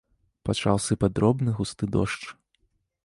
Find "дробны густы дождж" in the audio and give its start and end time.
1.19-2.25